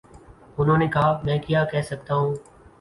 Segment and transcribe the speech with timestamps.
[0.57, 2.35] انہوں نے کہا: میں کیا کہہ سکتا ہوں۔